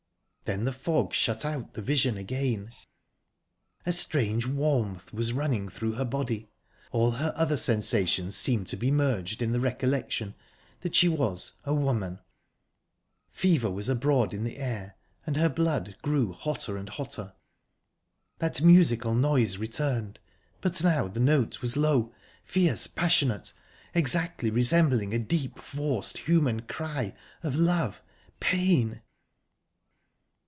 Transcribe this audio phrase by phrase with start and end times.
[0.45, 2.73] Then the fog shut out the vision again.
[3.85, 6.49] A strange warmth was running through her body.
[6.91, 10.35] All her other sensations seemed to be merged in the recollection
[10.81, 16.75] that she was a woman...Fever was abroad in the air, and her blood grew hotter
[16.75, 17.31] and hotter...
[18.39, 20.19] That musical noise returned,
[20.59, 22.11] but now the note was low,
[22.43, 23.53] fierce, passionate,
[23.93, 28.01] exactly resembling a deep, forced human cry of love
[28.41, 29.01] pain...